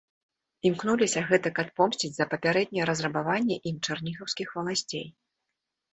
[0.67, 5.07] Імкнуліся гэтак адпомсціць за папярэдняе разрабаванне ім чарнігаўскіх валасцей.